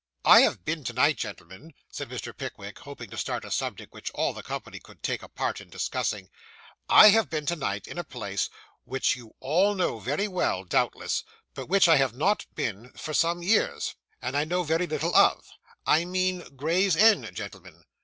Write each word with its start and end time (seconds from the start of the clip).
'I 0.25 0.39
have 0.39 0.65
been 0.65 0.83
to 0.85 0.93
night, 0.93 1.15
gentlemen,' 1.17 1.75
said 1.91 2.09
Mr. 2.09 2.35
Pickwick, 2.35 2.79
hoping 2.79 3.11
to 3.11 3.17
start 3.17 3.45
a 3.45 3.51
subject 3.51 3.93
which 3.93 4.09
all 4.15 4.33
the 4.33 4.41
company 4.41 4.79
could 4.79 5.03
take 5.03 5.21
a 5.21 5.27
part 5.29 5.61
in 5.61 5.69
discussing, 5.69 6.27
'I 6.89 7.09
have 7.09 7.29
been 7.29 7.45
to 7.45 7.55
night, 7.55 7.85
in 7.87 7.99
a 7.99 8.03
place 8.03 8.49
which 8.83 9.15
you 9.15 9.35
all 9.39 9.75
know 9.75 9.99
very 9.99 10.27
well, 10.27 10.63
doubtless, 10.63 11.23
but 11.53 11.67
which 11.69 11.87
I 11.87 11.97
have 11.97 12.15
not 12.15 12.47
been 12.55 12.85
in 12.85 12.93
for 12.93 13.13
some 13.13 13.43
years, 13.43 13.93
and 14.23 14.49
know 14.49 14.63
very 14.63 14.87
little 14.87 15.15
of; 15.15 15.51
I 15.85 16.05
mean 16.05 16.45
Gray's 16.55 16.95
Inn, 16.95 17.29
gentlemen. 17.35 17.83